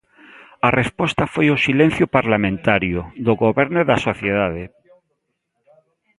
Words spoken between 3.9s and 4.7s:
sociedade.